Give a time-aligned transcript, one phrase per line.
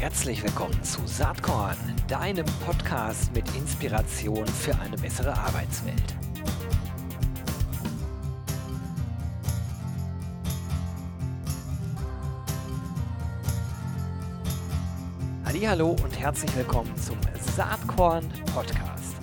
[0.00, 6.14] Herzlich willkommen zu Saatkorn, deinem Podcast mit Inspiration für eine bessere Arbeitswelt.
[15.66, 17.18] Hallo und herzlich willkommen zum
[17.56, 19.16] Saatkorn Podcast.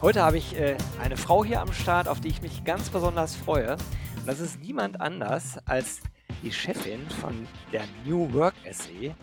[0.00, 3.34] Heute habe ich äh, eine Frau hier am Start, auf die ich mich ganz besonders
[3.34, 3.72] freue.
[3.72, 6.00] Und das ist niemand anders als
[6.42, 9.14] die Chefin von der New Work SE,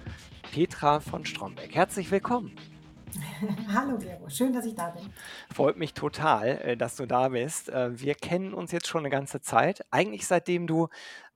[0.58, 1.76] Petra von Stromberg.
[1.76, 2.52] Herzlich willkommen.
[3.72, 5.04] Hallo Gero, schön, dass ich da bin.
[5.54, 7.70] Freut mich total, äh, dass du da bist.
[7.70, 9.86] Äh, wir kennen uns jetzt schon eine ganze Zeit.
[9.92, 10.88] Eigentlich seitdem du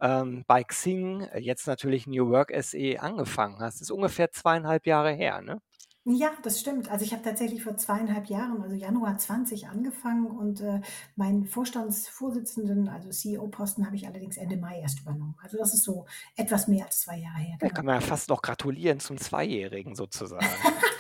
[0.02, 3.76] ähm, bei Xing, äh, jetzt natürlich New Work SE, angefangen hast.
[3.76, 5.62] Das ist ungefähr zweieinhalb Jahre her, ne?
[6.04, 6.90] Ja, das stimmt.
[6.90, 10.82] Also ich habe tatsächlich vor zweieinhalb Jahren, also Januar 20 angefangen und äh,
[11.16, 15.36] meinen Vorstandsvorsitzenden, also CEO-Posten, habe ich allerdings Ende Mai erst übernommen.
[15.44, 17.58] Also das ist so etwas mehr als zwei Jahre her.
[17.60, 20.46] Da kann man ja fast noch gratulieren zum Zweijährigen sozusagen.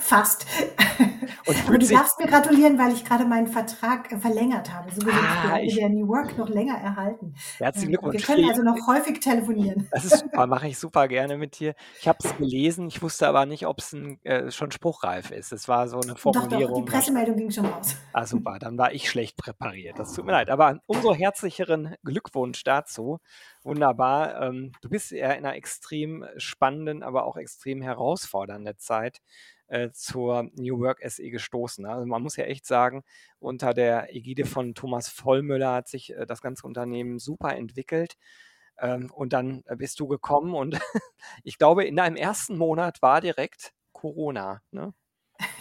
[0.00, 0.46] Fast.
[1.66, 4.90] Aber du darfst mir gratulieren, weil ich gerade meinen Vertrag äh, verlängert habe.
[4.90, 7.34] So gesehen, ah, ich der New Work noch länger erhalten.
[7.58, 8.16] Herzlichen Glückwunsch.
[8.16, 9.88] Wir können also noch häufig telefonieren.
[9.90, 11.74] Das ist super, mache ich super gerne mit dir.
[12.00, 15.52] Ich habe es gelesen, ich wusste aber nicht, ob es äh, schon spruchreif ist.
[15.52, 16.60] Es war so eine Formulierung.
[16.60, 17.96] Doch, doch, die Pressemeldung ging schon raus.
[18.12, 19.98] Ah, super, dann war ich schlecht präpariert.
[19.98, 20.50] Das tut mir leid.
[20.50, 23.18] Aber umso herzlicheren Glückwunsch dazu.
[23.64, 24.42] Wunderbar.
[24.42, 29.20] Ähm, du bist ja in einer extrem spannenden, aber auch extrem herausfordernden Zeit
[29.72, 31.86] äh, zur New Work SE gestoßen.
[31.86, 33.02] Also man muss ja echt sagen,
[33.38, 38.16] unter der Ägide von Thomas Vollmüller hat sich äh, das ganze Unternehmen super entwickelt.
[38.78, 40.78] Ähm, und dann äh, bist du gekommen und
[41.42, 44.60] ich glaube, in deinem ersten Monat war direkt Corona.
[44.72, 44.92] Ne?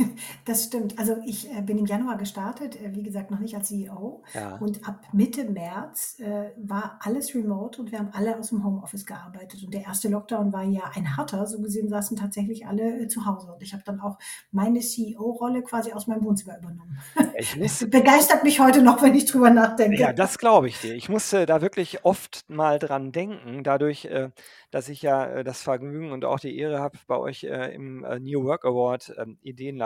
[0.45, 0.97] Das stimmt.
[0.97, 4.23] Also ich äh, bin im Januar gestartet, äh, wie gesagt, noch nicht als CEO.
[4.33, 4.57] Ja.
[4.57, 9.05] Und ab Mitte März äh, war alles remote und wir haben alle aus dem Homeoffice
[9.05, 9.63] gearbeitet.
[9.63, 11.45] Und der erste Lockdown war ja ein harter.
[11.47, 13.53] So gesehen saßen tatsächlich alle äh, zu Hause.
[13.53, 14.17] Und ich habe dann auch
[14.51, 16.97] meine CEO-Rolle quasi aus meinem Wohnzimmer übernommen.
[17.37, 19.99] Ich muss, Begeistert mich heute noch, wenn ich drüber nachdenke.
[19.99, 20.95] Ja, das glaube ich dir.
[20.95, 24.29] Ich musste da wirklich oft mal dran denken, dadurch, äh,
[24.71, 28.43] dass ich ja äh, das Vergnügen und auch die Ehre habe, bei euch im New
[28.43, 29.37] Work Award ähm,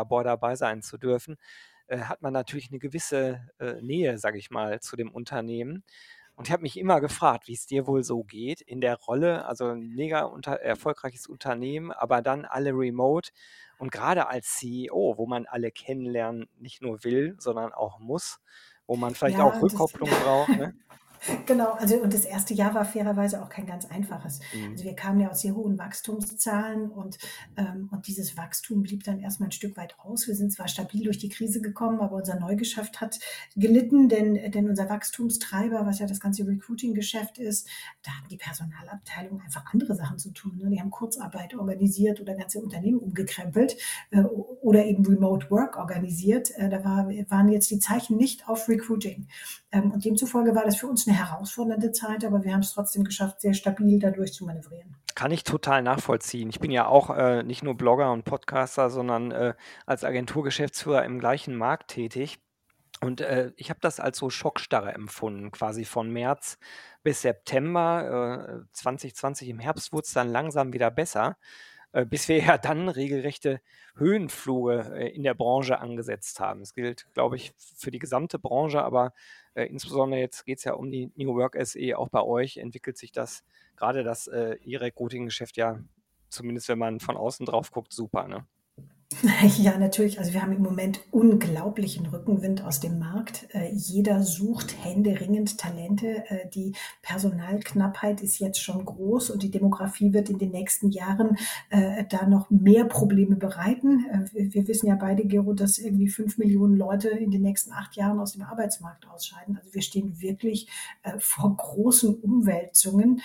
[0.05, 1.37] Ideenlabor dabei sein zu dürfen,
[1.87, 5.83] äh, hat man natürlich eine gewisse äh, Nähe, sage ich mal, zu dem Unternehmen.
[6.35, 9.45] Und ich habe mich immer gefragt, wie es dir wohl so geht in der Rolle,
[9.45, 13.31] also ein mega unter, erfolgreiches Unternehmen, aber dann alle remote
[13.77, 18.41] und gerade als CEO, wo man alle kennenlernen nicht nur will, sondern auch muss,
[18.85, 20.49] wo man vielleicht ja, auch Rückkopplung braucht.
[20.49, 20.75] Ne?
[21.45, 24.39] Genau, also und das erste Jahr war fairerweise auch kein ganz einfaches.
[24.53, 24.71] Mhm.
[24.71, 27.17] Also wir kamen ja aus sehr hohen Wachstumszahlen und,
[27.57, 30.27] ähm, und dieses Wachstum blieb dann erstmal ein Stück weit aus.
[30.27, 33.19] Wir sind zwar stabil durch die Krise gekommen, aber unser Neugeschäft hat
[33.55, 37.67] gelitten, denn, denn unser Wachstumstreiber, was ja das ganze Recruiting-Geschäft ist,
[38.03, 40.57] da haben die Personalabteilungen einfach andere Sachen zu tun.
[40.57, 40.69] Ne?
[40.69, 43.77] Die haben Kurzarbeit organisiert oder ganze Unternehmen umgekrempelt
[44.11, 46.51] äh, oder eben Remote Work organisiert.
[46.57, 49.27] Äh, da war, waren jetzt die Zeichen nicht auf Recruiting.
[49.75, 53.03] Ähm, und demzufolge war das für uns eine herausfordernde Zeit, aber wir haben es trotzdem
[53.03, 54.95] geschafft, sehr stabil dadurch zu manövrieren.
[55.15, 56.49] Kann ich total nachvollziehen.
[56.49, 59.53] Ich bin ja auch äh, nicht nur Blogger und Podcaster, sondern äh,
[59.85, 62.39] als Agenturgeschäftsführer im gleichen Markt tätig.
[63.01, 66.57] Und äh, ich habe das als so Schockstarre empfunden, quasi von März
[67.03, 69.49] bis September äh, 2020.
[69.49, 71.37] Im Herbst wurde es dann langsam wieder besser,
[71.91, 73.61] äh, bis wir ja dann regelrechte
[73.97, 76.61] Höhenfluge äh, in der Branche angesetzt haben.
[76.61, 79.13] Das gilt, glaube ich, für die gesamte Branche, aber
[79.55, 81.97] äh, insbesondere jetzt geht es ja um die New Work SE.
[81.97, 83.43] Auch bei euch entwickelt sich das,
[83.75, 85.79] gerade das äh, E-Recruiting-Geschäft ja,
[86.29, 88.27] zumindest wenn man von außen drauf guckt, super.
[88.27, 88.45] Ne?
[89.57, 90.19] Ja, natürlich.
[90.19, 93.47] Also wir haben im Moment unglaublichen Rückenwind aus dem Markt.
[93.53, 96.23] Äh, jeder sucht händeringend Talente.
[96.29, 101.37] Äh, die Personalknappheit ist jetzt schon groß und die Demografie wird in den nächsten Jahren
[101.69, 104.05] äh, da noch mehr Probleme bereiten.
[104.31, 108.19] Wir wissen ja beide, Gero, dass irgendwie fünf Millionen Leute in den nächsten acht Jahren
[108.19, 109.57] aus dem Arbeitsmarkt ausscheiden.
[109.57, 110.67] Also wir stehen wirklich
[111.19, 113.21] vor großen Umwälzungen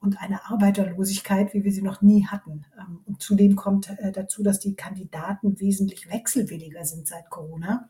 [0.00, 2.64] und eine Arbeiterlosigkeit, wie wir sie noch nie hatten.
[2.78, 7.88] Ähm, und zudem kommt äh, dazu, dass die Kandidaten wesentlich wechselwilliger sind seit Corona.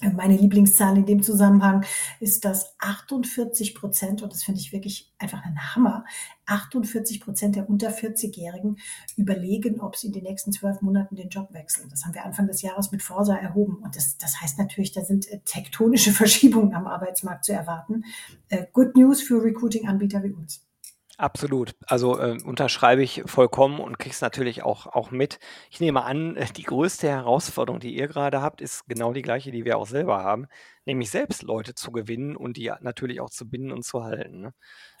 [0.00, 1.84] Äh, meine Lieblingszahl in dem Zusammenhang
[2.20, 6.04] ist, dass 48 Prozent, und das finde ich wirklich einfach ein Hammer,
[6.46, 8.78] 48 Prozent der unter 40-Jährigen
[9.16, 11.88] überlegen, ob sie in den nächsten zwölf Monaten den Job wechseln.
[11.90, 13.76] Das haben wir Anfang des Jahres mit Forsa erhoben.
[13.76, 18.04] Und das, das heißt natürlich, da sind äh, tektonische Verschiebungen am Arbeitsmarkt zu erwarten.
[18.72, 20.67] Good News für Recruiting-Anbieter wie uns.
[21.20, 21.74] Absolut.
[21.84, 25.40] Also äh, unterschreibe ich vollkommen und krieg's natürlich auch, auch mit.
[25.68, 29.64] Ich nehme an, die größte Herausforderung, die ihr gerade habt, ist genau die gleiche, die
[29.64, 30.46] wir auch selber haben,
[30.86, 34.42] nämlich selbst Leute zu gewinnen und die natürlich auch zu binden und zu halten.
[34.42, 34.54] Ne?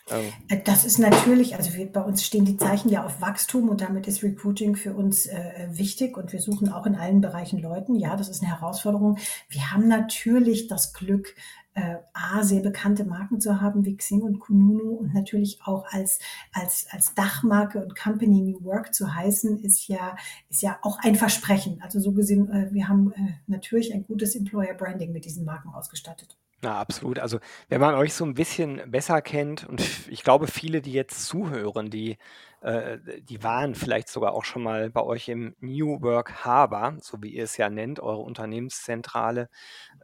[0.08, 0.32] Ähm.
[0.48, 3.80] Äh, das ist natürlich also wir bei uns stehen die Zeichen ja auf Wachstum und
[3.80, 7.94] damit ist Recruiting für uns, äh, wichtig und wir suchen auch in allen Bereichen Leuten.
[7.94, 9.18] Ja, das ist 'ne Herausforderung.
[9.48, 11.34] Wir haben natürlich das Glück,
[11.78, 16.18] äh, A, sehr bekannte Marken zu haben wie Xing und kununu und natürlich auch als
[16.52, 20.16] als als Dachmarke und Company New Work zu heißen, ist ja
[20.50, 21.80] ist ja auch ein Versprechen.
[21.82, 25.68] Also so gesehen, äh, wir haben, äh, natürlich ein gutes Employer Branding mit diesen Marken
[25.70, 26.36] ausgestattet.
[26.62, 27.20] Na, absolut.
[27.20, 27.38] Also,
[27.68, 31.88] wenn man euch so 'n bisschen besser kennt und ich glaube, viele, die jetzt zuhören,
[31.88, 32.16] die
[32.60, 37.22] äh, die waren vielleicht sogar auch schon mal bei euch im New Work Harbor, so
[37.22, 39.48] wie ihr es ja nennt, eure Unternehmenszentrale,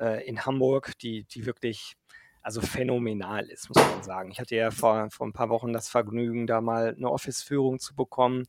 [0.01, 1.95] äh, in Hamburg, die die wirklich,
[2.43, 4.31] also phänomenal ist, muss man sagen.
[4.33, 7.97] Ich hatte ja vor vor 'n paar Wochen das Vergnügen, da mal 'ne Office-Führung zu
[7.97, 8.45] bekommen.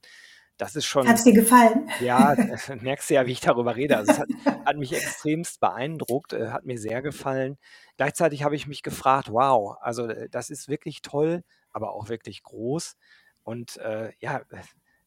[0.57, 1.89] Das ist schon Hat's dir gefallen?
[1.97, 2.35] ja,
[2.81, 3.97] merkst du ja, wie ich darüber rede.
[3.97, 4.29] Also, es hat
[4.65, 7.57] hat mich extremst beeindruckt, äh, hat mir sehr gefallen.
[7.97, 12.43] Gleichzeitig habe ich mich gefragt: „Wow, also, äh, das ist wirklich toll, aber auch wirklich
[12.43, 12.95] groß.“
[13.43, 14.41] Und, äh, ja,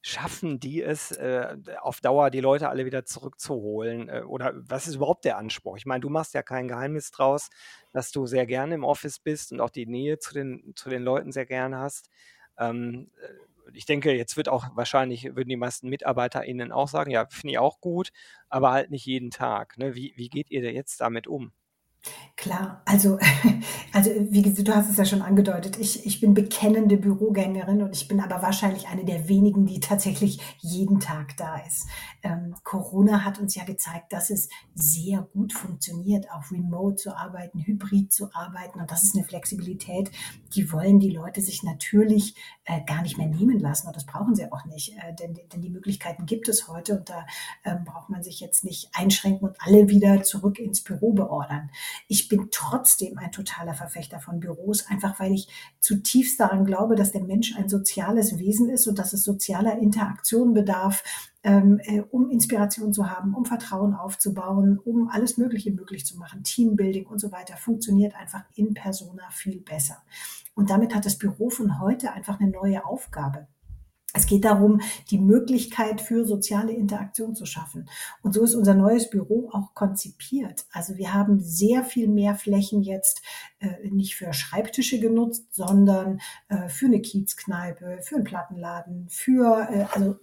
[0.00, 4.08] schaffen die es, äh, auf Dauer die Leute alle wieder zurückzuholen?
[4.08, 5.76] Äh, oder was ist überhaupt der Anspruch?
[5.76, 7.50] Ich meine, du machst ja kein Geheimnis draus,
[7.92, 11.02] dass du sehr gerne im Office bist und auch die Nähe zu den zu den
[11.02, 12.08] Leuten sehr gerne hast.
[12.58, 13.28] Ähm, äh,
[13.74, 17.58] ich denke, jetzt wird auch wahrscheinlich würden die meisten MitarbeiterInnen auch sagen: „Ja, finde ich
[17.58, 18.10] auch gut,
[18.48, 19.94] aber halt nicht jeden Tag“, ne?
[19.94, 21.52] Wie wie geht ihr denn jetzt damit um?
[22.38, 23.18] Klar, also
[23.92, 27.96] also, wie gesa du hast es ja schon angedeutet, ich ich bin bekennende Bürogängerin und
[27.96, 31.88] ich bin aber wahrscheinlich eine der wenigen, die tatsächlich jeden Tag da ist.
[32.22, 37.58] Ähm, Corona hat uns ja gezeigt, dass es sehr gut funktioniert, auch remote zu arbeiten,
[37.58, 40.08] hybrid zu arbeiten und das ist 'ne Flexibilität,
[40.54, 42.36] die wollen die Leute sich natürlich,
[42.66, 45.60] äh, gar nicht mehr nehmen lassen und das brauchen sie auch nicht, äh, denn denn
[45.60, 47.26] die Möglichkeiten gibt es heute und da,
[47.64, 51.70] ähm, braucht man sich jetzt nicht einschränken und alle wieder zurück ins Büro beordern.
[52.06, 55.48] Ich bin trotzdem ein totaler Verfechter von Büros, einfach weil ich
[55.80, 60.54] zutiefst daran glaube, dass der Mensch ein soziales Wesen ist und dass es sozialer Interaktion
[60.54, 61.02] bedarf,
[61.42, 66.42] ähm, äh, um Inspiration zu haben, um Vertrauen aufzubauen, um alles Mögliche möglich zu machen.
[66.42, 70.02] Teambuilding und so weiter funktioniert einfach in persona viel besser.
[70.54, 73.46] Und damit hat das Büro von heute einfach 'ne neue Aufgabe.
[74.14, 77.88] Es geht darum, die Möglichkeit für soziale Interaktion zu schaffen.
[78.22, 80.66] Und so ist unser neues Büro auch konzipiert.
[80.72, 83.20] Also, wir haben sehr viel mehr Flächen jetzt,
[83.60, 89.84] äh, nicht für Schreibtische genutzt, sondern, äh, für 'ne Kiezkneipe, für 'n Plattenladen, für, äh,
[89.94, 90.16] also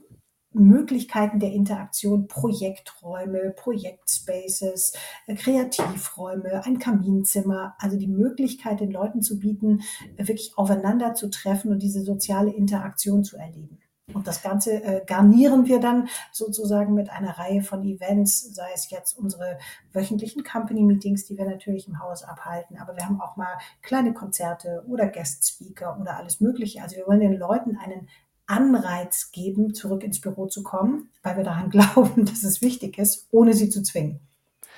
[0.55, 4.93] Möglichkeiten der Interaktion, Projekträume, Projektspaces,
[5.27, 7.75] äh, Kreativräume, ein Kaminzimmer.
[7.79, 9.81] Also, die Möglichkeit, den Leuten zu bieten,
[10.17, 13.79] wirklich aufeinander zu treffen und diese soziale Interaktion zu erleben.
[14.13, 18.91] Und das Ganze, äh, garnieren wir dann sozusagen mit einer Reihe von Events, sei es
[18.91, 19.57] jetzt unsere
[19.93, 24.13] wöchentlichen Company Meetings, die wir natürlich im Haus abhalten, aber wir haben auch mal kleine
[24.13, 26.83] Konzerte oder Guest Speaker oder alles Mögliche.
[26.83, 28.07] Also, wir wollen den Leuten einen
[28.47, 33.27] Anreiz geben, zurück ins Büro zu kommen, weil wir daran glauben, dass es wichtig ist,
[33.31, 34.19] ohne sie zu zwingen.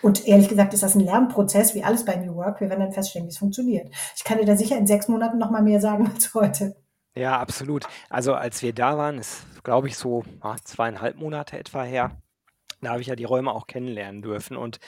[0.01, 2.61] Und ehrlich gesagt ist das 'n Lernprozess wie alles bei New Work.
[2.61, 3.89] Wir werden dann feststellen, wie's funktioniert.
[4.15, 6.75] Ich kann dir da sicher in 6 Monaten noch mal mehr sagen als heute.
[7.15, 7.85] Ja, absolut.
[8.09, 12.11] Also, als wir da waren, ist, glaube ich, so, ah, 2 1/2 Monate etwa her,
[12.81, 14.55] da habe ich ja die Räume auch kennenlernen dürfen.
[14.55, 14.79] Und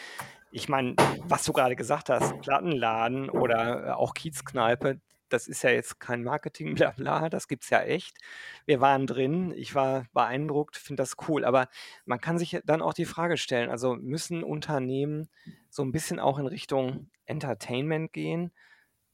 [0.52, 0.96] ich meine,
[1.28, 5.00] was du grade gesagt hast, Plattenladen oder, äh, auch Kiezkneipe,
[5.30, 8.18] das ist ja jetzt kein Marketing-Blabla, das gibt's ja echt.
[8.66, 11.46] Wir waren drin, ich war beeindruckt, finde das cool.
[11.46, 11.70] Aber
[12.06, 15.30] man kann sich dann auch die Frage stellen, also, müssen Unternehmen
[15.70, 18.52] so 'n bisschen auch in Richtung Entertainment gehen?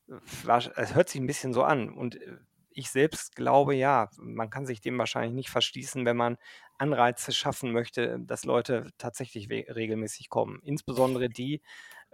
[0.08, 2.38] Es hört sich 'n bisschen so an und, äh,
[2.78, 6.38] ich selbst glaube, ja, man kann sich dem wahrscheinlich nicht verschließen, wenn man
[6.78, 10.60] Anreize schaffen möchte, dass Leute tatsächlich regelmäßig kommen.
[10.64, 11.62] Insbesondere die,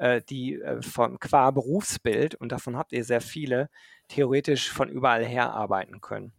[0.01, 3.69] äh, die, äh, von qua Berufsbild, und davon habt ihr sehr viele,
[4.09, 6.33] theoretisch von überall her arbeiten können.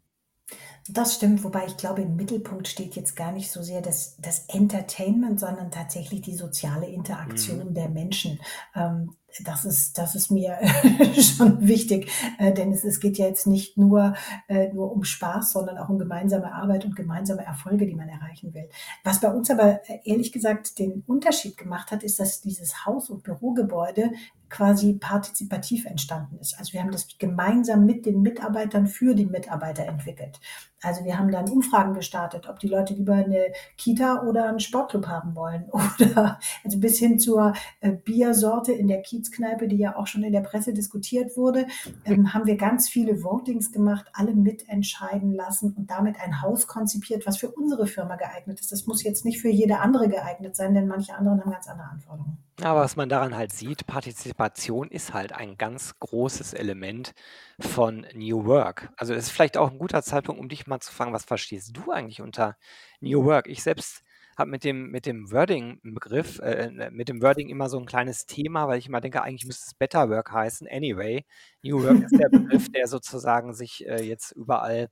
[0.88, 4.47] Das stimmt, wobei ich glaube, im Mittelpunkt steht jetzt gar nicht so sehr das das
[4.49, 6.87] Entertainment, sondern tatsächlich die soziale
[7.26, 7.62] Mhm.
[7.66, 8.40] Interaktion der Menschen.
[8.75, 10.59] Ähm, das ist das ist mir
[11.21, 14.15] schon wichtig, äh, denn es es geht ja jetzt nicht nur
[14.49, 18.53] äh, nur um Spaß, sondern auch um gemeinsame Arbeit und gemeinsame Erfolge, die man erreichen
[18.55, 18.69] will.
[19.05, 23.11] Was bei uns aber, äh, ehrlich gesagt den Unterschied gemacht hat, ist, dass dieses Haus
[23.11, 24.11] und Bürogebäude
[24.53, 26.59] quasi partizipativ entstanden ist.
[26.59, 30.39] Also, wir haben das gemeinsam mit den Mitarbeitern für die Mitarbeiter entwickelt.
[30.83, 35.07] Also, wir haben dann Umfragen gestartet, ob die Leute lieber 'ne Kita oder 'n Sportclub
[35.07, 40.07] haben wollen oder also, bis hin zur, äh, Biersorte in der Kiezkneipe, die ja auch
[40.07, 41.67] schon in der Presse diskutiert wurde,
[42.05, 47.27] ähm, haben wir ganz viele Votings gemacht, alle mitentscheiden lassen und damit ein Haus konzipiert,
[47.27, 48.71] was für unsere Firma geeignet ist.
[48.71, 51.89] Das muss jetzt nicht für jede andere geeignet sein, denn manche anderen haben ganz andere
[51.89, 52.39] Anforderungen.
[52.61, 57.13] Aber was man daran halt sieht, Partizipation ist halt ein ganz großes Element
[57.59, 58.91] von New Work.
[58.99, 61.75] Also, es ist vielleicht auch 'n guter Zeitpunkt, um dich mal zu fragen: „Was verstehst
[61.75, 62.57] du eigentlich unter
[63.01, 64.03] New Work?“ Ich selbst
[64.37, 67.79] habe mit dem mit dem Wording 'n Begriff äh, äh, mit dem Wording immer so
[67.79, 70.69] 'n kleines Thema, weil ich immer denke, eigentlich müsste es Better Work heißen.
[70.71, 71.25] Anyway,
[71.63, 74.89] New Work ist der Begriff, der sozusagen sich, äh, jetzt überall,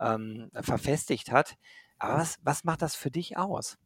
[0.00, 1.56] ähm, verfestigt hat.
[1.98, 3.76] Aber was was macht das für dich aus?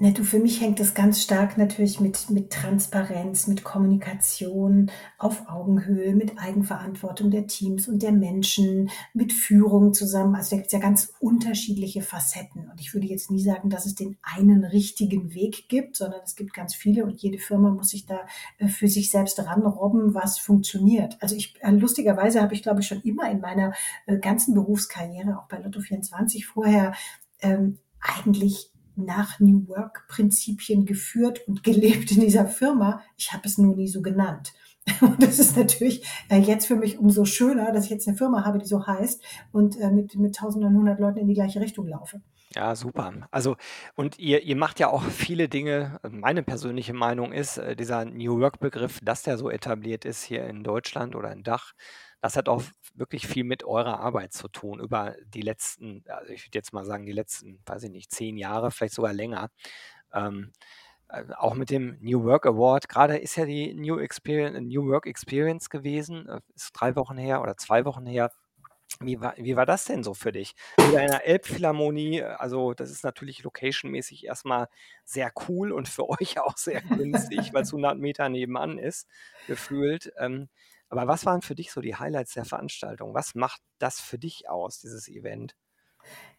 [0.00, 5.48] Ne, du, für mich hängt das ganz stark natürlich mit mit Transparenz, mit Kommunikation auf
[5.48, 10.34] Augenhöhe, mit Eigenverantwortung der Teams und der Menschen, mit Führung zusammen.
[10.34, 12.68] Also, da gibt's ja ganz unterschiedliche Facetten.
[12.68, 16.34] Und ich würde jetzt nie sagen, dass es den einen richtigen Weg gibt, sondern es
[16.34, 18.26] gibt ganz viele und jede Firma muss sich da,
[18.58, 21.16] äh, für sich selbst ranrobben, was funktioniert.
[21.20, 23.72] Also, ich äh, lustigerweise habe ich, glaube ich, schon immer in meiner,
[24.06, 26.94] äh, ganzen Berufskarriere, auch bei Lotto24 vorher,
[27.42, 33.02] ähm, eigentlich nach New Work-Prinzipien geführt und gelebt in dieser Firma.
[33.16, 34.52] Ich habe es nur nie so genannt.
[35.00, 38.44] Und das ist natürlich, äh, jetzt für mich umso schöner, dass ich jetzt 'ne Firma
[38.44, 39.22] habe, die so heißt
[39.52, 42.20] und, äh, mit mit 1.900 Leuten in die gleiche Richtung laufe.
[42.52, 43.12] Ja, super.
[43.32, 43.56] Also
[43.96, 48.38] und ihr ihr macht ja auch viele Dinge meine persönliche Meinung ist, äh, dieser New
[48.38, 51.72] Work-Begriff, dass der so etabliert ist hier in Deutschland oder in Dach,
[52.24, 56.32] das hat auch v wirklich viel mit eurer Arbeit zu tun über die letzten also,
[56.32, 59.50] ich würde jetzt mal sagen, die letzten, weiß ich nicht, 10 Jahre, vielleicht sogar länger.
[60.14, 60.52] Ähm,
[61.08, 62.88] äh, auch mit dem New Work Award.
[62.88, 67.58] Grade ist ja die New New Work Experience gewesen, äh, ist 3 Wochen her oder
[67.58, 68.30] 2 Wochen her.
[69.00, 70.54] Wie war wie war das denn so für dich?
[70.78, 74.68] Wieder in der Elbphilharmonie, also, das ist natürlich location-mäßig erst mal
[75.04, 79.08] sehr cool und für euch auch sehr günstig, weil's 100 Meter nebenan ist,
[79.46, 80.12] gefühlt.
[80.18, 80.48] Ähm,
[80.88, 83.14] aber was waren für dich so die Highlights der Veranstaltung?
[83.14, 85.54] Was macht das für dich aus, dieses Event?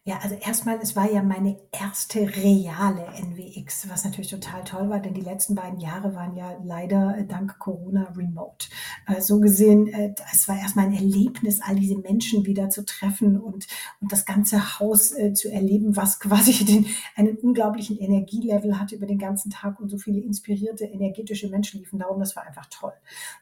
[0.08, 2.20] Ja, also, erst mal, es war ja meine 1.
[2.36, 7.18] reale NWX, was natürlich total toll war, denn die letzten beiden Jahre waren ja leider,
[7.18, 8.68] äh, dank Corona remote.
[9.08, 12.84] Äh, so gesehen, äh, das war erst mal 'n Erlebnis, all diese Menschen wieder zu
[12.84, 13.66] treffen und
[14.00, 16.86] und das ganze Haus, zu erleben, was quasi den
[17.16, 21.98] einen unglaublichen Energielevel hatte über den ganzen Tag und so viele inspirierte, energetische Menschen liefen
[21.98, 22.20] da rum.
[22.20, 22.92] Das war einfach toll.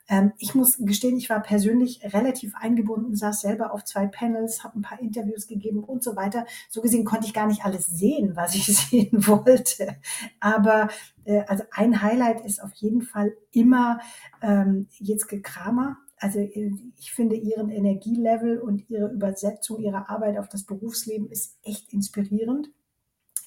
[0.09, 4.79] Ähm, ich muss gestehen, ich war persönlich relativ eingebunden, saß selber auf 2 Panels, habe
[4.79, 6.47] 'n paar Interviews gegeben und so weiter.
[6.69, 9.97] So gesehen konnte ich gar nicht alles sehen, was ich sehen wollte.
[10.41, 10.89] Aber,
[11.25, 14.01] äh, also, ein Highlight ist auf jeden Fall immer,
[14.43, 15.97] ähm, Jetzke Kramer.
[16.19, 21.59] Also, äh, ich finde ihren Energielevel und ihre Übersetzung ihrer Arbeit auf das Berufsleben ist
[21.63, 22.69] echt inspirierend.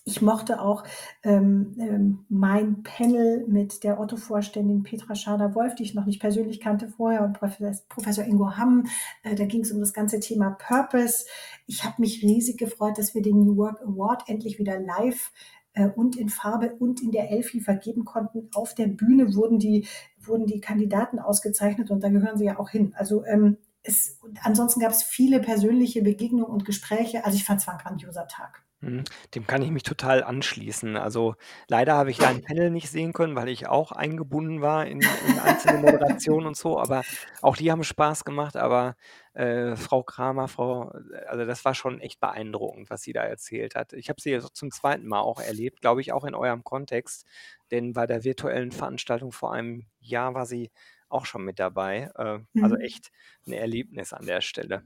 [0.10, 0.86] Ich mochte auch,
[1.24, 6.88] ähm, ähm, mein Panel mit der Otto-Vorständin Petra Schader-Wolf, die ich noch nicht persönlich kannte
[6.88, 8.86] vorher und Profes Professor Ingo Hamm.
[9.24, 11.26] Äh, da ging's um das ganze Thema Purpose.
[11.66, 15.34] Ich habe mich riesig gefreut, dass wir den New Work Award endlich wieder live,
[15.74, 18.50] äh, und in Farbe und in der Elfi vergeben konnten.
[18.56, 19.88] Auf der Bühne wurden die
[20.18, 22.94] wurden die Kandidaten ausgezeichnet und da gehören sie ja auch hin.
[22.96, 27.26] Also, ähm, es ansonsten gab's viele persönliche Begegnungen und Gespräche.
[27.26, 28.67] Also, ich fand's war 'n grandioser Tag.
[28.82, 30.98] Mhm, dem kann ich mich total anschließen.
[30.98, 31.34] Also,
[31.68, 35.40] leider habe ich dein Panel nicht sehen können, weil ich auch eingebunden war in in
[35.40, 37.06] einzelne Moderationen und so, aber
[37.42, 38.56] auch die haben Spaß gemacht.
[38.56, 38.96] Aber,
[39.34, 43.74] äh, Frau Kramer, Frau äh, also, das war schon echt beeindruckend, was sie da erzählt
[43.74, 43.94] hat.
[43.94, 45.08] Ich habe sie jetzt zum 2.
[45.08, 47.26] Mal auch erlebt, glaube ich, auch in eurem Kontext,
[47.72, 50.70] denn bei der virtuellen Veranstaltung vor einem Jahr war sie
[51.10, 52.12] auch schon mit dabei.
[52.16, 52.78] Äh, also, Mhm.
[52.78, 53.10] echt
[53.48, 54.84] 'n Erlebnis an der Stelle.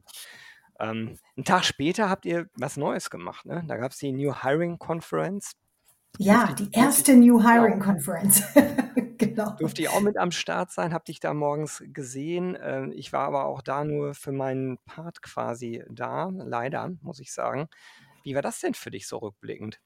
[0.81, 3.63] Ähm, 'n Tag später habt ihr was Neues gemacht, ne?
[3.67, 5.53] Da gab's die New Hiring Conference.
[6.17, 7.15] Ja, die 1.
[7.15, 7.49] New genau.
[7.49, 8.43] Hiring Conference.
[9.17, 9.51] Genau.
[9.59, 12.55] Durfte ich auch mit am Start sein, habe dich da morgens gesehen.
[12.55, 17.31] Äh, ich war aber auch da nur für meinen Part quasi da, leider, muss ich
[17.31, 17.67] sagen.
[18.23, 19.79] Wie war das denn für dich so rückblickend?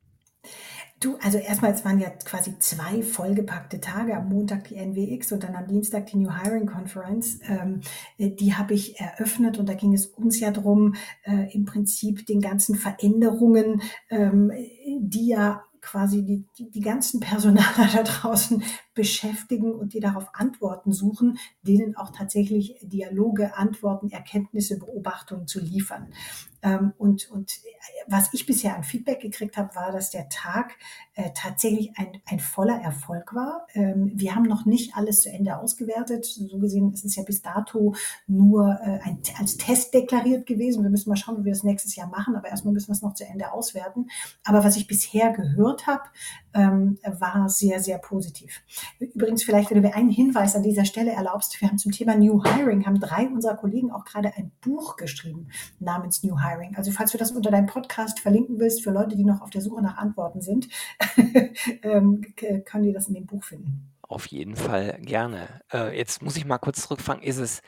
[1.01, 4.15] Du, also, erst mal, es waren ja quasi 2 vollgepackte Tage.
[4.15, 7.39] Am Montag die NWX und dann am Dienstag die New Hiring Conference.
[7.47, 7.81] Ähm,
[8.17, 12.25] äh, die habe ich eröffnet und da ging es uns ja drum, äh, im Prinzip
[12.25, 18.63] den ganzen Veränderungen, ähm, äh, die ja quasi die die die ganzen Personaler da draußen
[18.95, 26.07] beschäftigen und die darauf Antworten suchen, denen auch tatsächlich Dialoge, Antworten, Erkenntnisse, Beobachtungen zu liefern.
[26.65, 27.69] Ähm, und und, äh,
[28.07, 30.77] was ich bisher an Feedback gekriegt habe, war, dass der Tag,
[31.13, 33.67] äh, tatsächlich ein ein voller Erfolg war.
[33.73, 36.25] Ähm, wir haben noch nicht alles zu Ende ausgewertet.
[36.25, 37.93] So gesehen ist es ja bis dato
[38.25, 40.81] nur, äh, ein als Test deklariert gewesen.
[40.81, 43.03] Wir müssen mal schauen, wie wir das nächstes Jahr machen, aber erst mal müssen wir's
[43.03, 44.07] noch zu Ende auswerten.
[44.43, 46.03] Aber was ich bisher gehört habe,
[46.55, 48.61] ähm, war sehr, sehr positiv.
[48.99, 52.15] Übrigens vielleicht, wenn du mir einen Hinweis an dieser Stelle erlaubst, wir haben zum Thema
[52.15, 56.75] New Hiring haben 3 unserer Kollegen auch grade ein Buch geschrieben namens New Hiring.
[56.75, 59.61] Also, falls du das unter deinem Podcast verlinken willst für Leute, die noch auf der
[59.61, 60.69] Suche nach Antworten sind,
[61.83, 62.21] ähm,
[62.65, 63.91] können die das in dem Buch finden.
[64.01, 65.61] Auf jeden Fall gerne.
[65.73, 67.23] Äh, jetzt muss ich mal kurz zurückfragen.
[67.23, 67.61] Ist es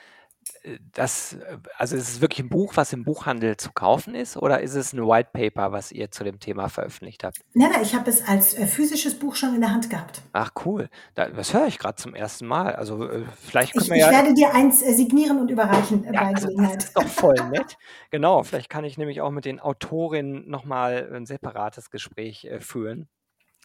[0.93, 4.61] das äh, also ist es wirklich ein Buch, was im Buchhandel zu kaufen ist, oder
[4.61, 7.43] ist es 'n White Paper, was ihr zu dem Thema veröffentlicht habt?
[7.53, 10.21] Nein, nein, ich habe es als, äh, physisches Buch schon in der Hand gehabt.
[10.35, 10.89] Ach cool.
[11.15, 12.75] Da das höre ich grad zum ersten Mal.
[12.75, 16.03] Also, äh, vielleicht können Ich wir ich ja werde dir eins, äh, signieren und überreichen,
[16.05, 17.77] äh, Ja, bei also das ist doch voll nett.
[18.11, 22.61] Genau, vielleicht kann ich nämlich auch mit den Autorinnen noch mal 'n separates Gespräch, äh,
[22.61, 23.09] führen,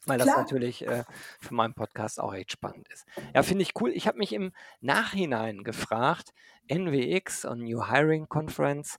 [0.06, 0.38] weil das Klar.
[0.38, 1.04] natürlich, äh,
[1.40, 3.06] für meinen Podcast auch echt spannend ist.
[3.34, 3.90] Ja, finde ich cool.
[3.90, 6.32] Ich habe mich im Nachhinein gefragt,
[6.68, 8.98] NWX und New Hiring Conference,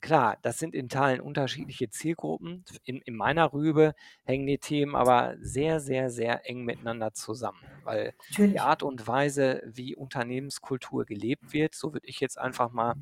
[0.00, 2.64] klar, das sind in Teilen unterschiedliche Zielgruppen.
[2.84, 8.14] In in meiner Rübe hängen die Themen aber sehr, sehr, sehr eng miteinander zusammen, weil
[8.30, 8.60] die Natürlich.
[8.60, 12.94] Art und Weise, wie Unternehmenskultur gelebt wird, so würde ich jetzt einfach mal,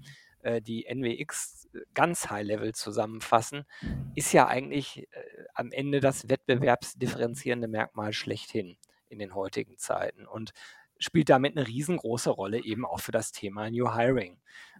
[0.49, 3.65] äh, die NWX ganz High Level zusammenfassen,
[4.15, 8.77] ist ja eigentlich, äh, am Ende das wettbewerbsdifferenzierende Merkmal schlechthin
[9.09, 10.53] in den heutigen Zeiten und
[10.99, 14.39] spielt damit 'ne riesengroße Rolle eben auch für das Thema New Hiring.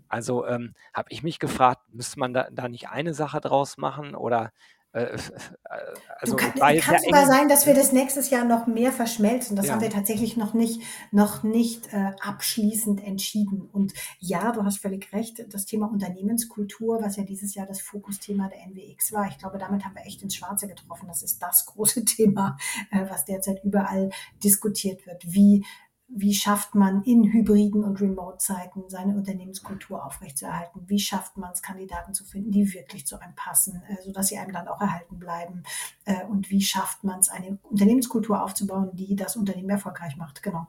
[0.09, 4.15] Also, ähm, habe ich mich gefragt, müsste man da da nicht eine Sache draus machen
[4.15, 7.93] oder, äh, äh, also kann es war jetzt kann sogar eng sein, dass wir das
[7.93, 9.55] nächstes Jahr noch mehr verschmelzen.
[9.55, 9.83] Das haben Ja.
[9.83, 10.81] wir tatsächlich noch nicht
[11.13, 13.69] noch nicht, äh, abschließend entschieden.
[13.73, 18.49] Und ja, du hast völlig recht, das Thema Unternehmenskultur, was ja dieses Jahr das Fokusthema
[18.49, 21.07] der NWX war, ich glaube, damit haben wir echt ins Schwarze getroffen.
[21.09, 22.57] Das ist das große Thema,
[22.91, 24.11] äh, was derzeit überall
[24.43, 25.23] diskutiert wird.
[25.27, 25.65] Wie
[26.09, 30.83] wie schafft man in Hybriden und Remote-Zeiten seine Unternehmenskultur aufrechtzuerhalten?
[30.87, 34.53] Wie schafft man's, Kandidaten zu finden, die wirklich zu einem passen, äh, sodass sie einem
[34.53, 35.63] dann auch erhalten bleiben?
[36.07, 40.43] Äh, und wie schafft man's, eine Unternehmenskultur aufzubauen, die das Unternehmen erfolgreich macht?
[40.43, 40.67] Genau.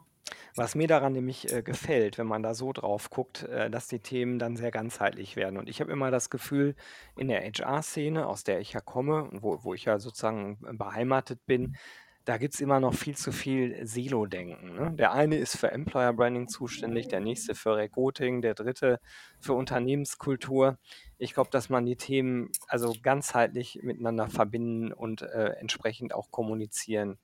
[0.55, 3.99] Was mir daran nämlich, äh, gefällt, wenn man da so drauf guckt, äh, dass die
[3.99, 5.57] Themen dann sehr ganzheitlich werden.
[5.57, 6.75] Und ich habe immer das Gefühl,
[7.15, 11.45] in der HR-Szene, aus der ich ja komme und wo wo ich ja sozusagen, beheimatet
[11.45, 11.77] bin,
[12.25, 14.91] da gibt's immer noch viel zu viel Silo-Denken, ne?
[14.93, 18.99] Der eine ist für Employer Branding zuständig, der nächste für Recruiting, der dritte
[19.39, 20.77] für Unternehmenskultur.
[21.17, 27.17] Ich glaube, dass man die Themen also ganzheitlich miteinander verbinden und, äh, entsprechend auch kommunizieren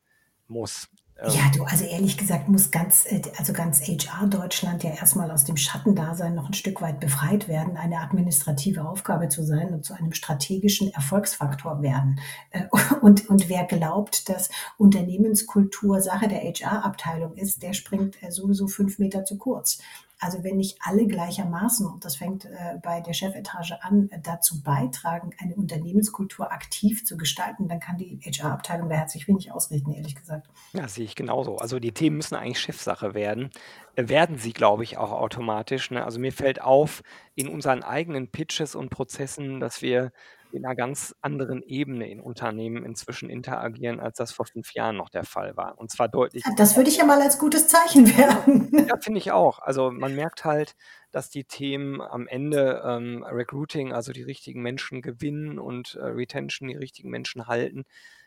[0.47, 0.89] muss.
[1.23, 5.15] Ja, Ähm du, also ehrlich gesagt muss ganz äh, also ganz HR Deutschland ja erst
[5.15, 9.73] mal aus dem Schattendasein noch 'n Stück weit befreit werden, eine administrative Aufgabe zu sein
[9.73, 12.19] und zu einem strategischen Erfolgsfaktor werden.
[12.51, 12.65] Äh,
[13.01, 18.99] und und wer glaubt, dass Unternehmenskultur Sache der HR-Abteilung ist, der springt, äh, sowieso 5
[18.99, 19.79] Meter zu kurz.
[20.19, 25.31] Also, wenn nicht alle gleichermaßen, und das fängt, äh, bei der Chefetage an, dazu beitragen,
[25.39, 30.47] eine Unternehmenskultur aktiv zu gestalten, dann kann die HR-Abteilung da herzlich wenig ausrichten, ehrlich gesagt.
[30.73, 31.57] Ja, sehe ich genauso.
[31.57, 33.49] Also, die Themen müssen eigentlich Chefsache werden.
[33.95, 36.03] Äh, werden sie, glaube ich, auch automatisch, ne?
[36.05, 37.03] Also, mir fällt auf
[37.35, 40.11] in unseren eigenen Pitches und Prozessen, dass wir
[40.55, 45.09] in 'ner ganz anderen Ebene in Unternehmen inzwischen interagieren, als das vor 5 Jahren noch
[45.09, 45.77] der Fall war.
[45.79, 48.47] Und zwar deutlich das würde ich ja mal als gutes Zeichen Ja,
[48.87, 49.01] ja, werten.
[49.01, 49.59] finde ich auch.
[49.59, 50.75] Also, man merkt halt,
[51.11, 56.69] dass die Themen am Ende, ähm, Recruiting, also die richtigen Menschen gewinnen und, äh, Retention,
[56.69, 57.83] die richtigen Menschen halten,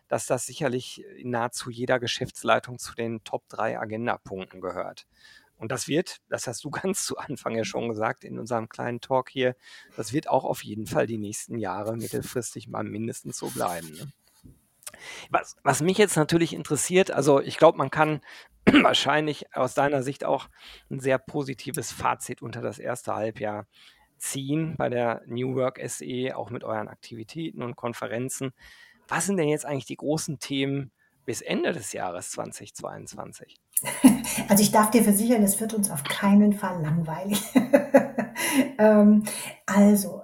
[0.08, 5.06] dass das sicherlich in nahezu jeder Geschäftsleitung zu den Top 3 Agendapunkten gehört.
[5.58, 9.00] Und das wird, das hast du ganz zu Anfang ja schon gesagt in unserem kleinen
[9.00, 9.56] Talk hier,
[9.96, 14.12] das wird auch auf jeden Fall die nächsten Jahre mittelfristig mal mindestens so bleiben, ne?
[15.30, 18.20] Was was mich jetzt natürlich interessiert also, ich glaube, man kann
[18.82, 20.48] wahrscheinlich aus deiner Sicht auch
[20.90, 23.06] 'n sehr positives Fazit unter das 1.
[23.06, 23.66] Halbjahr
[24.18, 28.52] ziehen bei der New Work SE, auch mit euren Aktivitäten und Konferenzen.
[29.08, 30.90] Was sind denn jetzt eigentlich die großen Themen
[31.24, 33.58] bis Ende des Jahres 2022?
[34.48, 37.42] Also, ich darf dir versichern, es wird uns auf keinen Fall langweilig.
[38.78, 39.24] Ähm,
[39.66, 40.22] also,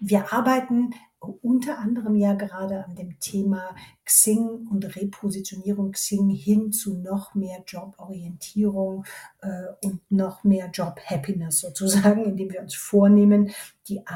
[0.00, 0.90] wir arbeiten
[1.42, 7.62] unter anderem ja gerade an dem Thema Xing und Repositionierung Xing hin zu noch mehr
[7.66, 9.04] Joborientierung,
[9.40, 13.50] äh, und noch mehr Job-Happiness sozusagen, indem wir uns vornehmen,
[13.88, 14.06] die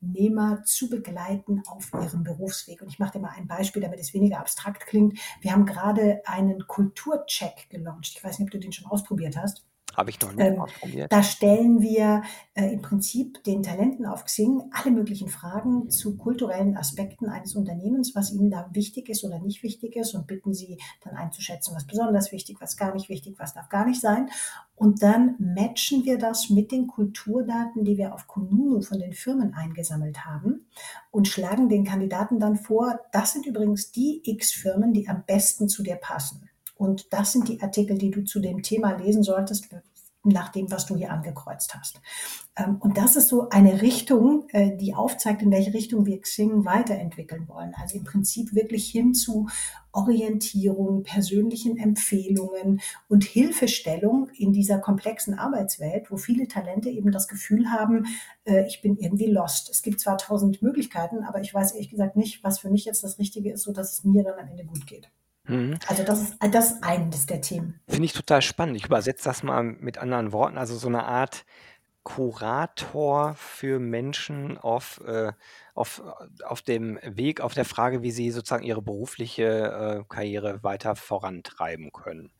[0.00, 2.82] Arbeitnehmer zu begleiten auf ihrem Berufsweg.
[2.82, 5.18] Und ich mache dir mal ein Beispiel, damit es weniger abstrakt klingt.
[5.40, 8.14] Wir haben grade einen Kulturcheck gelauncht.
[8.16, 9.64] Ich weiß nicht, ob du den schon ausprobiert hast.
[9.98, 11.10] Habe ich noch nicht Ähm, ausprobiert.
[11.10, 12.22] da stellen wir,
[12.54, 18.14] äh, im Prinzip den Talenten auf Xing alle möglichen Fragen zu kulturellen Aspekten eines Unternehmens,
[18.14, 21.86] was ihnen da wichtig ist oder nicht wichtig ist und bitten sie dann einzuschätzen, was
[21.86, 24.28] besonders wichtig, was gar nicht wichtig, was darf gar nicht sein.
[24.76, 29.54] Und dann matchen wir das mit den Kulturdaten, die wir auf kununu von den Firmen
[29.54, 30.66] eingesammelt haben
[31.10, 35.68] und schlagen den Kandidaten dann vor: „Das sind übrigens die X Firmen, die am besten
[35.68, 36.47] zu dir passen.
[36.78, 39.68] Und das sind die Artikel, die du zu dem Thema lesen solltest,
[40.24, 42.00] nach dem, was du hier angekreuzt hast.
[42.56, 46.64] Ähm, und das ist so eine Richtung, äh, die aufzeigt, in welche Richtung wir Xing
[46.64, 47.72] weiterentwickeln wollen.
[47.80, 49.48] Also im Prinzip wirklich hin zu
[49.92, 57.70] Orientierung, persönlichen Empfehlungen und Hilfestellung in dieser komplexen Arbeitswelt, wo viele Talente eben das Gefühl
[57.70, 58.06] haben,
[58.44, 59.70] äh, ich bin irgendwie lost.
[59.70, 63.04] Es gibt zwar tausend Möglichkeiten, aber ich weiß ehrlich gesagt nicht, was für mich jetzt
[63.04, 65.10] das Richtige ist, so dass es mir dann am Ende gut geht.
[65.48, 65.78] Mhm.
[65.86, 67.80] Also das ist, das ist eines der Themen.
[67.88, 68.76] Finde ich total spannend.
[68.76, 70.58] Ich übersetze das mal mit anderen Worten.
[70.58, 71.44] Also so eine Art
[72.04, 75.32] Kurator für Menschen auf, äh,
[75.74, 76.02] auf,
[76.44, 81.92] auf dem Weg, auf der Frage, wie sie sozusagen ihre berufliche äh, Karriere weiter vorantreiben
[81.92, 82.30] können.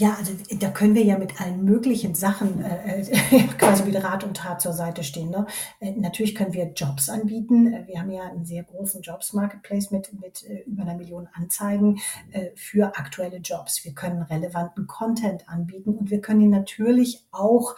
[0.00, 4.24] Ja, also da können wir ja mit allen möglichen Sachen äh, äh quasi mit Rat
[4.24, 5.28] und Tat zur Seite stehen.
[5.28, 5.46] Ne?
[5.78, 7.72] Äh, natürlich können wir Jobs anbieten.
[7.72, 12.00] Äh, wir haben ja einen sehr großen Jobs-Marketplace mit, mit äh, über einer Million Anzeigen
[12.30, 13.84] äh, für aktuelle Jobs.
[13.84, 17.76] Wir können relevanten Content anbieten und wir können natürlich auch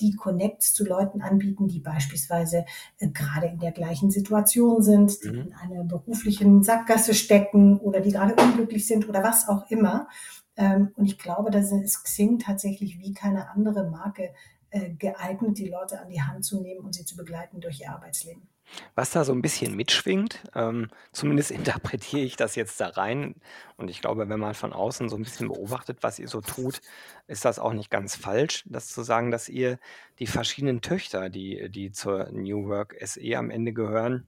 [0.00, 2.64] die Connects zu Leuten anbieten, die beispielsweise
[2.98, 5.40] gerade in der gleichen Situation sind, die mhm.
[5.40, 10.08] in einer beruflichen Sackgasse stecken oder die gerade unglücklich sind oder was auch immer.
[10.56, 14.34] Ähm, und ich glaube, dass es Xing tatsächlich wie keine andere Marke
[14.70, 17.90] äh, geeignet, die Leute an die Hand zu nehmen und sie zu begleiten durch ihr
[17.90, 18.48] Arbeitsleben.
[18.94, 23.34] Was da so ein bisschen mitschwingt, ähm, zumindest interpretiere ich das jetzt da rein
[23.76, 26.80] und ich glaube, wenn man von außen so ein bisschen beobachtet, was ihr so tut,
[27.26, 29.78] ist das auch nicht ganz falsch, das zu sagen, dass ihr
[30.18, 34.26] die verschiedenen Töchter, die die zur New Work SE am Ende gehören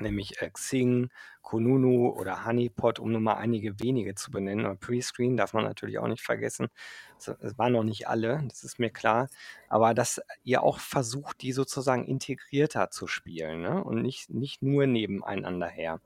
[0.00, 1.10] nämlich äh, Xing,
[1.42, 4.66] Kununu oder Honeypot, um nur mal einige wenige zu benennen.
[4.66, 6.68] Und Prescreen darf man natürlich auch nicht vergessen.
[7.18, 9.28] Es waren noch nicht alle, das ist mir klar.
[9.68, 13.82] Aber dass ihr auch versucht, die sozusagen integrierter zu spielen ne?
[13.82, 16.00] und nicht, nicht nur nebeneinander her.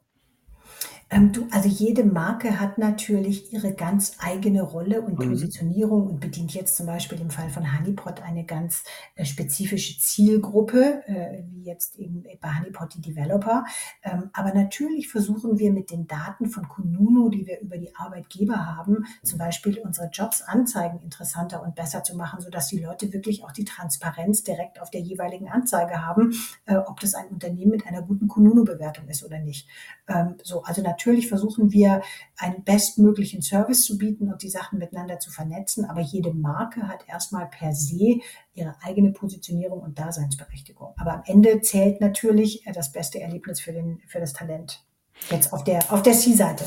[1.10, 5.28] Ähm, du, also jede Marke hat natürlich ihre ganz eigene Rolle und Mhm.
[5.30, 8.82] Positionierung und bedient jetzt zum Beispiel im Fall von Honeypot eine ganz
[9.14, 13.64] äh, spezifische Zielgruppe, äh, wie jetzt eben bei Honeypot die Developer.
[14.02, 18.66] Ähm, aber natürlich versuchen wir mit den Daten von Kununu, die wir über die Arbeitgeber
[18.76, 23.44] haben, zum Beispiel unsere Jobs Anzeigen interessanter und besser zu machen, sodass die Leute wirklich
[23.44, 26.32] auch die Transparenz direkt auf der jeweiligen Anzeige haben,
[26.66, 29.68] äh, ob das ein Unternehmen mit einer guten Kununu-Bewertung ist oder nicht.
[30.08, 32.03] Ähm, so, also natürlich versuchen wir,
[32.37, 37.09] einen bestmöglichen Service zu bieten und die Sachen miteinander zu vernetzen, aber jede Marke hat
[37.09, 38.20] erstmal per se
[38.55, 40.94] ihre eigene Positionierung und Daseinsberechtigung.
[40.96, 44.85] Aber am Ende zählt natürlich äh, das beste Erlebnis für, den, für das Talent.
[45.31, 46.64] Jetzt auf der, auf der C-Seite.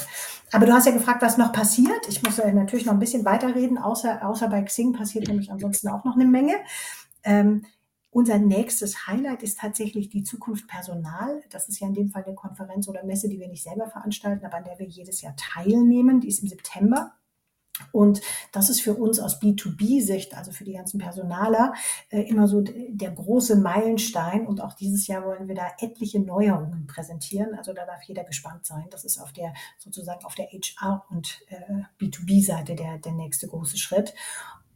[0.52, 2.08] Aber du hast ja gefragt, was noch passiert.
[2.08, 6.06] Ich muss natürlich noch ein bisschen weiterreden, außer, außer bei Xing passiert nämlich ansonsten auch
[6.06, 6.54] noch eine Menge.
[7.24, 7.66] Ähm,
[8.18, 11.44] unser nächstes Highlight ist tatsächlich die Zukunft Personal.
[11.52, 14.44] Das ist ja in dem Fall eine Konferenz oder Messe, die wir nicht selber veranstalten,
[14.44, 16.20] aber an der wir jedes Jahr teilnehmen.
[16.20, 17.14] Die ist im September.
[17.92, 18.22] Und
[18.54, 21.76] das ist für uns aus B2B-Sicht, also für die ganzen Personaler,
[22.10, 24.48] äh, immer so der große Meilenstein.
[24.48, 27.54] Und auch dieses Jahr wollen wir da etliche Neuerungen präsentieren.
[27.54, 28.88] Also da darf jeder gespannt sein.
[28.90, 33.78] Das ist auf der sozusagen auf der HR- und äh, B2B-Seite der, der nächste große
[33.78, 34.16] Schritt.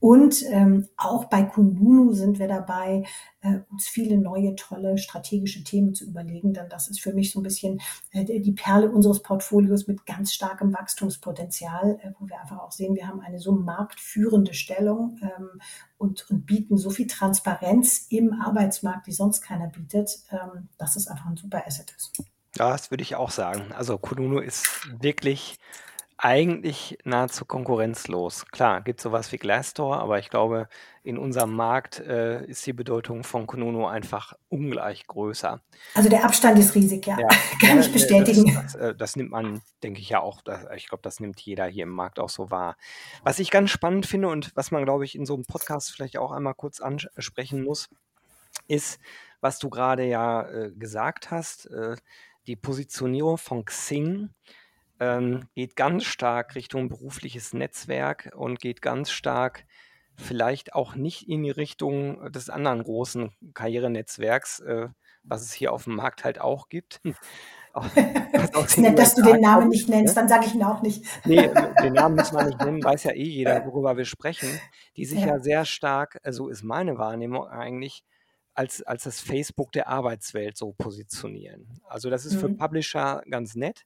[0.01, 3.03] Und ähm, auch bei Kununu sind wir dabei,
[3.41, 6.55] äh, uns viele neue, tolle strategische Themen zu überlegen.
[6.55, 10.33] Denn das ist für mich so ein bisschen äh, die Perle unseres Portfolios mit ganz
[10.33, 15.61] starkem Wachstumspotenzial, äh, wo wir einfach auch sehen, wir haben eine so marktführende Stellung ähm,
[15.99, 21.07] und, und bieten so viel Transparenz im Arbeitsmarkt, wie sonst keiner bietet, ähm, dass es
[21.07, 22.23] einfach ein super Asset ist.
[22.57, 23.71] Ja, das würde ich auch sagen.
[23.71, 24.67] Also Kununu ist
[24.99, 25.59] wirklich
[26.23, 28.45] eigentlich nahezu konkurrenzlos.
[28.51, 30.67] Klar, gibt sowas wie Glassdoor, aber ich glaube,
[31.03, 35.61] in unserem Markt äh, ist die Bedeutung von Kununu einfach ungleich größer.
[35.95, 37.19] Also der Abstand ist riesig, ja.
[37.19, 37.27] ja.
[37.65, 38.53] Kann ich bestätigen.
[38.53, 41.41] Das, das, äh, das, nimmt man, denke ich ja auch, das, ich glaube, das nimmt
[41.41, 42.77] jeder hier im Markt auch so wahr.
[43.23, 46.17] Was ich ganz spannend finde und was man, glaube ich, in so einem Podcast vielleicht
[46.17, 47.89] auch einmal kurz ansprechen muss,
[48.67, 48.99] ist,
[49.39, 51.95] was du gerade ja äh, gesagt hast, äh,
[52.45, 54.29] die Positionierung von Xing
[55.01, 59.65] ähm, geht ganz stark Richtung berufliches Netzwerk und geht ganz stark
[60.15, 64.89] vielleicht auch nicht in die Richtung des anderen großen Karrierenetzwerks, äh,
[65.23, 67.01] was es hier auf dem Markt halt auch gibt.
[68.63, 70.21] ist nett, dass du den Namen nicht nennst, ne?
[70.21, 71.03] dann sage ich ihn auch nicht.
[71.25, 71.49] Nee,
[71.81, 74.49] den Namen muss man nicht nennen, weiß ja eh jeder, worüber wir sprechen.
[74.97, 78.03] Die sich ja, ja sehr stark, äh, so ist meine Wahrnehmung eigentlich,
[78.53, 81.81] als, als das Facebook der Arbeitswelt so positionieren.
[81.87, 82.39] Also das ist mhm.
[82.39, 83.85] für Publisher ganz nett,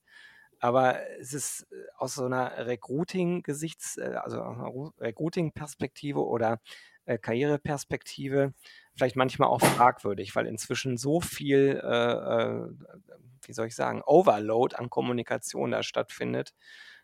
[0.60, 6.60] aber es ist äh, aus so einer Recruiting-Gesichts-, äh, also Recruiting-Perspektive oder
[7.06, 8.54] äh, Karriereperspektive
[8.96, 14.90] vielleicht manchmal auch fragwürdig, weil inzwischen so viel, äh, wie soll ich sagen, Overload an
[14.90, 16.54] Kommunikation da stattfindet,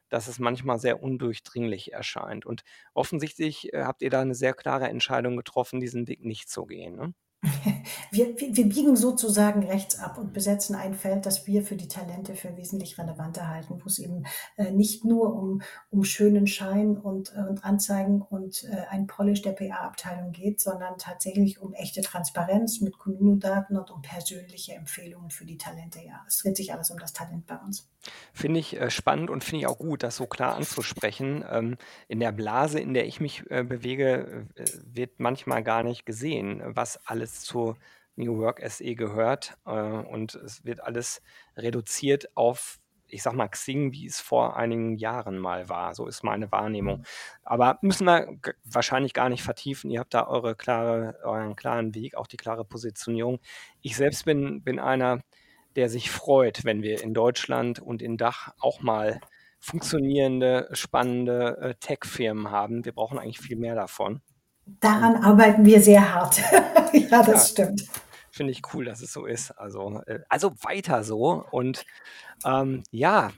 [0.10, 2.46] dass es manchmal sehr undurchdringlich erscheint.
[2.46, 6.66] Und offensichtlich äh, habt ihr da eine sehr klare Entscheidung getroffen, diesen Weg nicht zu
[6.66, 6.96] gehen.
[6.96, 7.14] Ne?
[8.12, 11.88] Wir, wir, wir, biegen sozusagen rechts ab und besetzen ein Feld, das wir für die
[11.88, 14.26] Talente für wesentlich relevanter halten, wo es eben
[14.58, 19.42] äh, nicht nur um, um schönen Schein und, äh, und Anzeigen und äh, ein Polish
[19.42, 25.46] der PA-Abteilung geht, sondern tatsächlich um echte Transparenz mit Kununu-Daten und um persönliche Empfehlungen für
[25.46, 26.00] die Talente.
[26.06, 27.90] Ja, es dreht sich alles um das Talent bei uns.
[28.34, 31.44] Finde ich äh, spannend und finde ich auch gut, das so klar anzusprechen.
[31.50, 36.06] Ähm, in der Blase, in der ich mich äh, bewege, äh, wird manchmal gar nicht
[36.06, 37.76] gesehen, was alles zu
[38.16, 39.58] New Work SE gehört.
[39.66, 41.22] Äh, und es wird alles
[41.56, 45.94] reduziert auf, ich sag mal, Xing, wie es vor einigen Jahren mal war.
[45.96, 47.00] So ist meine Wahrnehmung.
[47.00, 47.06] Mhm.
[47.44, 49.92] Aber müssen wir wahrscheinlich gar nicht vertiefen.
[49.92, 53.40] Ihr habt da eure klare, euren klaren Weg, auch die klare Positionierung.
[53.82, 55.22] Ich selbst bin, bin einer,
[55.76, 59.20] der sich freut, wenn wir in Deutschland und in Dach auch mal
[59.60, 62.84] funktionierende, spannende äh, Tech-Firmen haben.
[62.84, 64.22] Wir brauchen eigentlich viel mehr davon.
[64.66, 66.42] Daran arbeiten wir sehr hart.
[66.94, 67.84] ja, das ja, stimmt.
[68.32, 69.52] Finde ich cool, dass es so ist.
[69.52, 71.46] Also, äh, also weiter so.
[71.52, 71.86] Und
[72.46, 73.32] ähm, ja,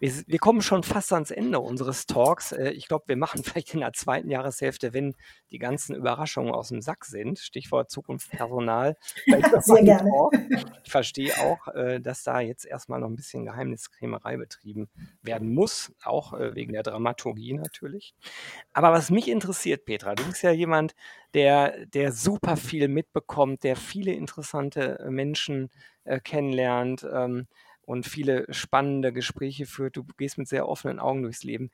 [0.00, 2.52] wir, wir, kommen schon fast ans Ende unseres Talks.
[2.52, 5.14] Äh, ich glaube, wir machen vielleicht in der zweiten Jahreshälfte, wenn
[5.50, 8.96] die ganzen Überraschungen aus dem Sack sind, Stichwort Zukunftspersonal.
[9.60, 10.10] Sehr gerne.
[10.84, 14.88] Ich verstehe auch, äh, dass da jetzt erstmal noch ein bisschen Geheimniskrämerei betrieben
[15.22, 18.14] werden muss, auch äh, wegen der Dramaturgie natürlich.
[18.72, 20.94] Aber was mich interessiert, Petra, du bist ja jemand,
[21.32, 25.70] der, der super viel mitbekommt, der viele interessante Menschen
[26.22, 27.06] kennenlernt.
[27.86, 29.96] Und viele spannende Gespräche führt.
[29.96, 31.70] Du gehst mit sehr offenen Augen durchs Leben.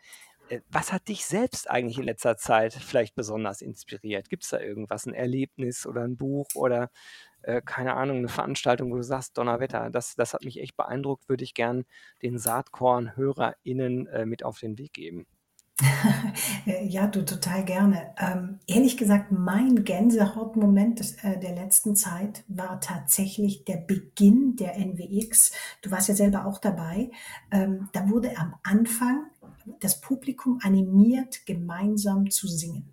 [0.49, 4.29] Äh, was hat dich selbst eigentlich in letzter Zeit vielleicht besonders inspiriert?
[4.29, 6.91] Gibt es da irgendwas, ein Erlebnis oder ein Buch oder
[7.43, 11.29] äh, keine Ahnung, eine Veranstaltung, wo du sagst, Donnerwetter, das, das hat mich echt beeindruckt,
[11.29, 11.85] würde ich gern
[12.23, 15.27] den Saatkorn-HörerInnen äh, mit auf den Weg geben.
[16.83, 18.15] Ja, du total gerne.
[18.19, 24.77] Ähm, ehrlich gesagt, mein Gänsehautmoment des, äh, der letzten Zeit war tatsächlich der Beginn der
[24.77, 25.53] NWX.
[25.83, 27.11] Du warst ja selber auch dabei.
[27.51, 29.27] Ähm, da wurde am Anfang
[29.81, 32.93] das Publikum animiert, gemeinsam zu singen.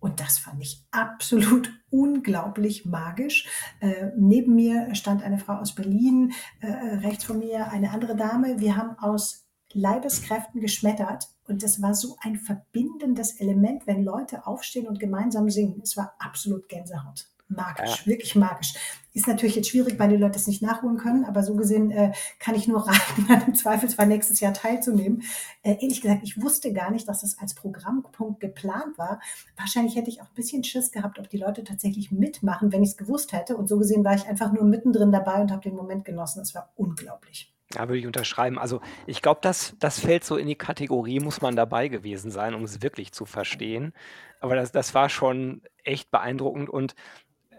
[0.00, 3.48] Und das fand ich absolut unglaublich magisch.
[3.80, 8.60] Äh, neben mir stand eine Frau aus Berlin, äh, rechts von mir eine andere Dame.
[8.60, 9.43] Wir haben aus
[9.74, 11.28] Leibeskräften geschmettert.
[11.46, 15.80] Und das war so ein verbindendes Element, wenn Leute aufstehen und gemeinsam singen.
[15.82, 17.28] Es war absolut Gänsehaut.
[17.48, 18.06] Magisch, ja.
[18.06, 18.74] wirklich magisch.
[19.12, 22.12] Ist natürlich jetzt schwierig, weil die Leute es nicht nachholen können, aber so gesehen äh,
[22.38, 25.22] kann ich nur raten, dann im Zweifelsfall nächstes Jahr teilzunehmen.
[25.62, 29.20] Äh, ehrlich gesagt, ich wusste gar nicht, dass das als Programmpunkt geplant war.
[29.56, 32.90] Wahrscheinlich hätte ich auch ein bisschen Schiss gehabt, ob die Leute tatsächlich mitmachen, wenn ich
[32.90, 33.56] es gewusst hätte.
[33.56, 36.40] Und so gesehen war ich einfach nur mittendrin dabei und habe den Moment genossen.
[36.40, 37.53] Es war unglaublich.
[37.74, 38.58] Ja, würde ich unterschreiben.
[38.58, 42.54] Also ich glaube, das, das fällt so in die Kategorie, muss man dabei gewesen sein,
[42.54, 43.92] um es wirklich zu verstehen.
[44.40, 46.94] Aber das, das war schon echt beeindruckend und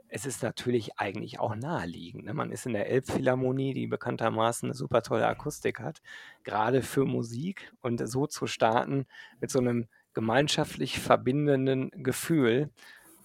[0.07, 2.25] es ist natürlich eigentlich auch naheliegend.
[2.25, 2.33] Ne?
[2.33, 6.01] Man ist in der Elbphilharmonie, die bekanntermaßen eine super tolle Akustik hat,
[6.43, 9.07] gerade für Musik und so zu starten
[9.41, 12.69] mit so einem gemeinschaftlich verbindenden Gefühl,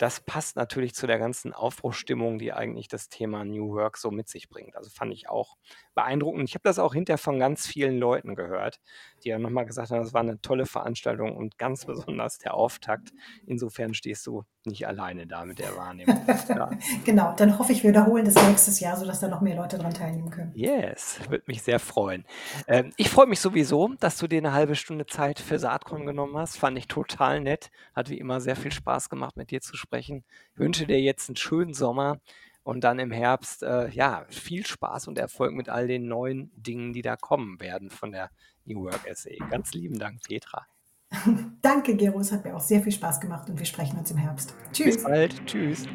[0.01, 4.29] das passt natürlich zu der ganzen Aufbruchstimmung, die eigentlich das Thema New Work so mit
[4.31, 4.75] sich bringt.
[4.75, 5.59] Also fand ich auch
[5.95, 6.49] beeindruckend.
[6.49, 8.81] Ich habe das auch hinterher von ganz vielen Leuten gehört,
[9.24, 13.12] die ja nochmal gesagt haben, das war eine tolle Veranstaltung und ganz besonders der Auftakt.
[13.46, 16.16] Insofern stehst du nicht alleine da mit der Wahrnehmung.
[16.50, 16.70] Ja.
[17.04, 19.94] genau, dann hoffe ich, wir wiederholen das nächstes Jahr, sodass da noch mehr Leute dran
[19.94, 20.52] teilnehmen können.
[20.54, 22.24] Yes, würde mich sehr freuen.
[22.66, 26.37] Ähm, ich freue mich sowieso, dass du dir eine halbe Stunde Zeit für Saatkorn genommen
[26.37, 26.56] hast.
[26.56, 27.70] Fand ich total nett.
[27.94, 30.24] Hat wie immer sehr viel Spaß gemacht, mit dir zu sprechen.
[30.54, 32.18] Ich wünsche dir jetzt einen schönen Sommer
[32.62, 36.92] und dann im Herbst, äh, ja, viel Spaß und Erfolg mit all den neuen Dingen,
[36.92, 38.30] die da kommen werden von der
[38.64, 39.37] New Work SE.
[39.51, 40.66] Ganz lieben Dank, Petra.
[41.62, 42.20] Danke, Gero.
[42.20, 44.55] Es hat mir auch sehr viel Spaß gemacht und wir sprechen uns im Herbst.
[44.73, 44.96] Tschüss.
[44.96, 45.46] Bis bald.
[45.46, 45.87] Tschüss.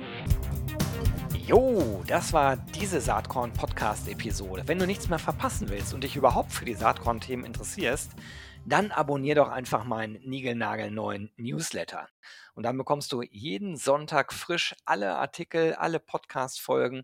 [1.47, 4.63] Jo, das war diese Saatkorn-Podcast-Episode.
[4.65, 8.13] Wenn du nichts mehr verpassen willst und dich überhaupt für die Saatkorn-Themen interessierst,
[8.65, 12.10] dann abonnier doch einfach meinen niegelnagelneuen Newsletter.
[12.56, 17.04] Und dann bekommst du jeden Sonntag frisch alle Artikel, alle Podcast-Folgen,